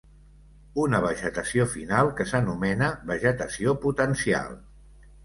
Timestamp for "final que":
1.73-2.27